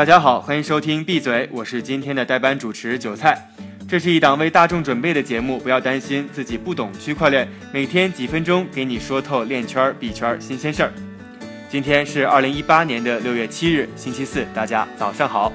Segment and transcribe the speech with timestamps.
[0.00, 3.36] 大家好，欢迎收听闭嘴，我是今天的代班主持韭菜。
[3.86, 10.92] 这是一档为大众准备的节目，不要担心自己不懂区块链，每天几分钟给你说透链圈、币圈新鲜事儿。
[11.68, 15.52] 今天是二零一八年的六月七日，星期四，大家早上好。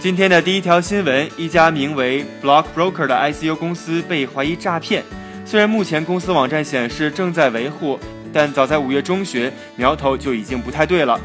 [0.00, 5.04] 今天的第一条新闻，一家名为 Block Broker 的 ICO 公司被怀疑诈骗。
[5.46, 7.96] 虽然目前公司网站显示正在维护，
[8.32, 11.20] 但早在五月中旬，苗头就已经不太对了。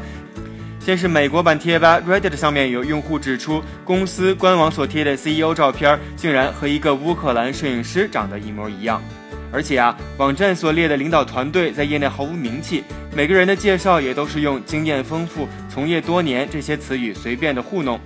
[0.88, 9.02] 先是美国版贴吧 Reddit 上面有用户指出，公司官网所贴的 CEO 照片竟然和一个乌克兰摄影师长得一模一样，
[9.52, 12.82] 而且啊，网站所列的领导团队在业内毫无名气，
[13.14, 18.00] 每个人的介绍也都是用经验丰富、从业多年这些词语随便的糊弄。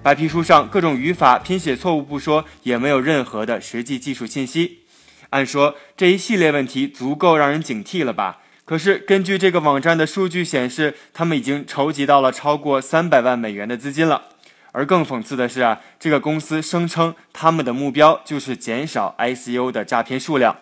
[0.00, 4.82] 白皮书上各种语法、拼写错误不说，也没有任何的实际技术信息。
[5.30, 8.41] 按说这一系列问题足够让人警惕了吧？
[8.64, 14.22] 可是，根据这个网站的数据显示，他们已经筹集到了超过三百万美元的资金了。
[14.70, 20.56] 而更讽刺的是啊，这个公司声称他们的目标就是减少 ICO 的诈骗数量。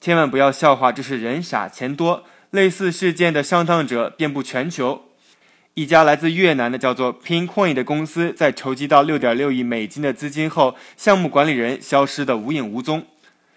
[0.00, 2.24] 千万不要笑话，这是人傻钱多。
[2.50, 5.02] 类似事件的上当者遍布全球。
[5.74, 13.04] 一家来自越南的叫做 Pincoin 的公司在筹集到六点六亿美金的资金后，项目管理人消失得无影无踪。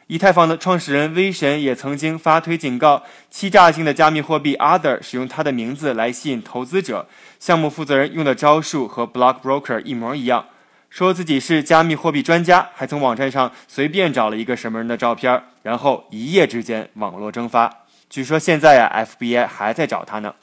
[0.07, 7.07] 以太坊的创始人威神也曾经发推警告，欺诈性的加密货币 Other 使用他的名字来吸引投资者。
[7.39, 10.45] 项目负责人用的招数和 Block Broker 一模一样，
[10.89, 17.83] 说自己是加密货币专家，还从网站上随便找了一个什么人的照片，然后一夜之间网络蒸发。
[18.09, 20.35] 据说现在呀，FBI 还在找他呢。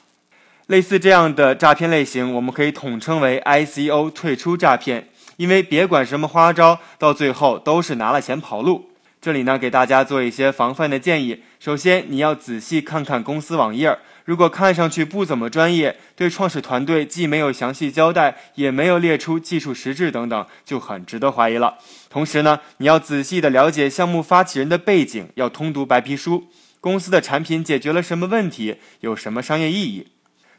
[0.67, 8.91] 类似这样的诈骗类型，我们可以统称为 ICO 退出诈骗，因为别管什么花招，到最后都是拿了钱跑路。
[9.25, 11.41] 这里呢，给大家做一些防范的建议。
[11.59, 21.79] 首先，你要仔细看看公司网页，如果看上去不怎么专业，对创始团队既没有详细交代，也没有列出技术实质等等，就很值得怀疑了。
[22.07, 26.43] 同时呢，你要仔细的了解项目发起人的背景，要通读白皮书，
[26.79, 30.05] 公司的产品解决了什么问题，有什么商业意义。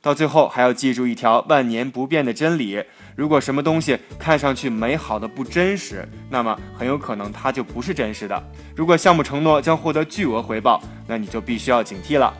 [0.06, 2.80] 到最后还要记住一条万年不变的真理：
[3.16, 8.40] 如果什么东西看上去美好的不真实，那么很有可能它就不是真实的。
[8.76, 12.32] 如果项目承诺将获得巨额回报，那你就必须要警惕了。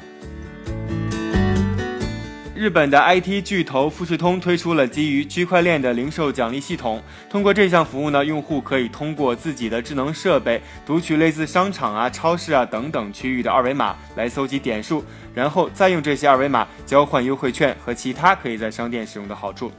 [2.56, 7.02] 日本的 IT 巨头富士通推出了基于区块链的零售奖励系统。
[7.28, 19.70] 通过这项服务呢，用户可以通过自己的智能设备读取类似商场啊、超市啊等等区域的二维码来搜集点数，然后再用这些二维码交换优惠券和其他可以在商店使用的好处。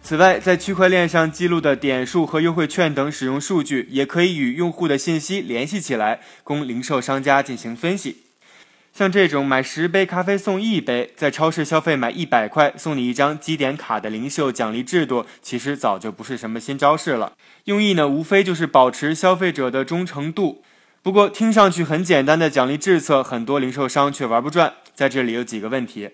[0.00, 8.23] 此外，在区块链上记录的点数和优惠券等使用数据，也可以与用户的信息联系起来，供零售商家进行分析。
[8.94, 17.32] 像这种买十杯咖啡送一杯，在超市消费买一百块送你一张积点卡的零售奖励制度，其实早就不是什么新招式了。
[17.64, 20.62] 用意呢，无非就是保持消费者的忠诚度。
[21.02, 24.74] 不过，听上去很简单的奖励政策，很多零售商却玩不转。
[24.94, 26.10] 在这里有几个问题：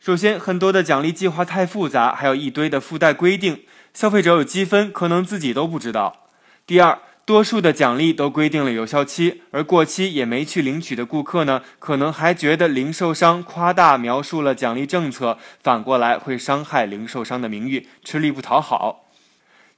[0.00, 6.30] 首先，很多的奖励计划太复杂，还有一堆的附带规定，消费者有积分，可能自己都不知道。
[6.66, 19.06] 第二，多数的奖励都规定了有效期，而过期也没去领取的顾客呢，可能还觉得零售商夸大描述了奖励政策，反过来会伤害零售商的名誉，吃力不讨好。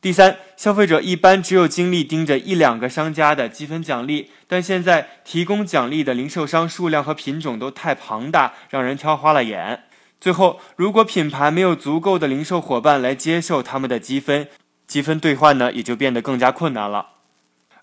[0.00, 9.84] 第三，消费者一般只有精力盯着一两个商家的积分奖励，但现在提供奖励的零售商数量和品种都太庞大，让人挑花了眼。
[10.20, 14.48] 最后，如果品牌没有足够的零售伙伴来接受他们的积分，
[14.86, 17.15] 积分兑换呢，也就变得更加困难了。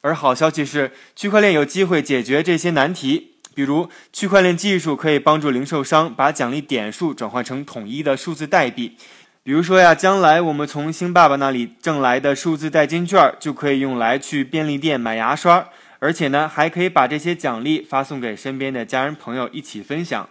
[0.03, 3.31] 而好消息是，区块链有机会解决这些难题。
[3.56, 8.97] 比如，区块链技术可以帮助零售商把奖励点数转换成统一的数字代币。
[9.44, 15.69] 比如说呀，将来我们从星爸爸那里挣来的数字代金券，就可以用来去便利店买牙刷，
[16.00, 20.28] 而且呢，还可以把这些奖励发送给身边的家人朋友一起分享。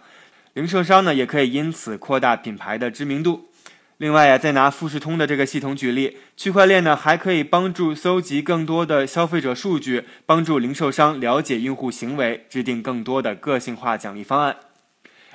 [0.53, 3.47] 零售商呢，也可以因此扩大品牌的知名度。
[4.03, 14.57] 另外呀，再拿富士通的这个系统举例，区块链呢还可以帮助搜集更多的消费者数据，帮助零售商了解用户行为，制定更多的个性化奖励方案。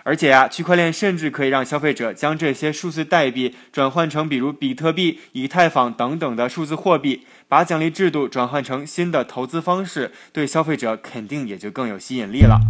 [0.02, 12.60] 而且呀，区块链甚至可以让消费者将这些数字代币转换成比如比特币、以太坊等等的数字货币，把奖励制度转换成新的投资方式，对消费者肯定也就更有吸引力了。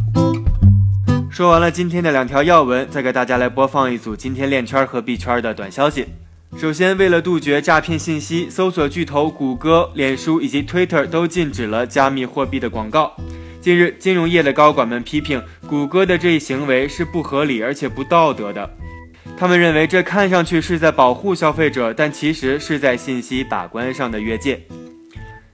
[1.30, 6.06] 说完了今天的两条要闻，再给大家来播放一组今天链圈和币圈的短消息。
[6.56, 13.14] 首先，为了杜绝诈骗信息，搜索巨头谷歌、脸书以及 Twitter 都禁止了加密货币的广告。
[13.60, 18.68] 近日，金融业的高管们批评谷歌的这一行为是不合理而且不道德的。
[19.36, 24.60] 他们认为这看上去是在保护消费者，但其实是在信息把关上的越界。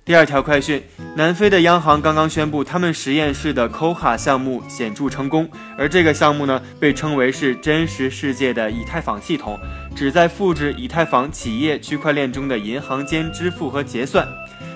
[0.05, 0.83] 第二条快讯：
[1.17, 5.49] 南非的央行刚刚宣布，他们实验室的 Koha 项目显著成功，
[5.79, 9.59] 而这个项目呢，被称为是真实世界的以太坊系统，
[9.97, 14.29] 旨在复制以太坊企业区块链中的银行间支付和结算。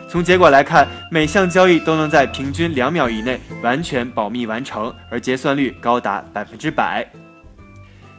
[0.08, 7.06] 从结果来看，每项交易都能在平均两秒以内完全保密完成，而结算率高达百分之百。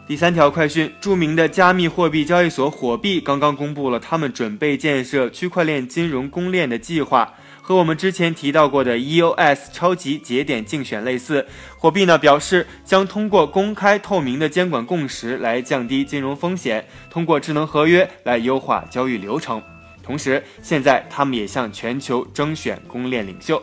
[0.09, 11.45] 第三条快讯：著名的加密货币交易所火币刚刚公布了他们准备建设区块链金融公链的计划，和我们之前提到过的 EOS 超级节点竞选类似。
[11.77, 19.61] 火币呢表示将通过公开透明的监管共识来降低金融风险，通过智能合约来优化交易流程。
[20.01, 23.61] 同时，现在他们也向全球征选公链领袖。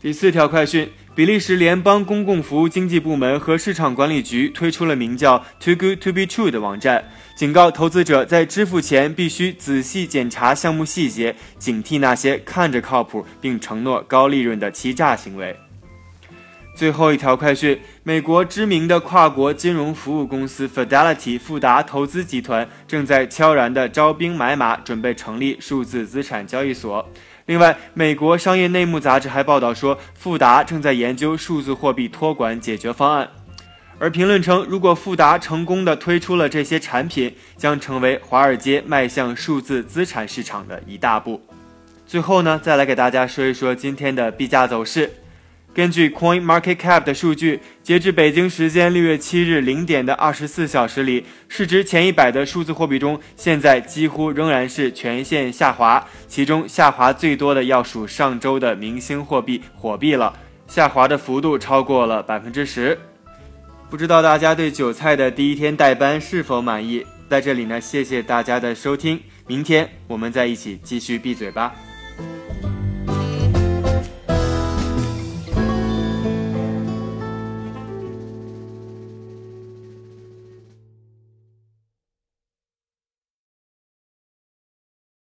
[0.00, 0.90] 第四条快讯。
[1.14, 7.04] 比利时联邦公共服务经济部门和市场管理局推出了名叫 “Too Good to Be True” 的网站，
[7.36, 15.54] 警告投资者在支付前必须仔细检查项目细节，警惕那些看着靠谱并承诺高利润的欺诈行为。
[16.74, 27.06] 最后一条快讯：美国知名的跨国金融服务公司 Fidelity 富达投资集团正在悄然地招兵买马，准备成立数字资产交易所。
[27.46, 33.28] 另外，美国商业内幕杂志还报道说，富达正在研究数字货币托管解决方案。
[33.98, 41.40] 而评论称，如果富达成功的推出了这些产品，将成为华尔街迈向数字资产市场的一大步。
[42.06, 45.10] 最后呢，再来给大家说一说今天的币价走势。
[45.74, 56.06] 根据 Coin Market Cap 的数据，截至北京时间六月七日零点的二十四小时里，市值前一百的数字货币中，现在几乎仍然是全线下滑。
[56.28, 62.98] 其中下滑最多的要数上周的明星货币火币了，下滑的幅度超过了百分之十。
[63.88, 67.06] 不知道大家对韭菜的第一天代班是否满意？
[67.30, 71.74] 在这里呢，谢谢大家的收听，明天我们再一起继续闭嘴吧。